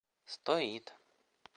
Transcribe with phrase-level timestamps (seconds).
[0.31, 0.85] стоит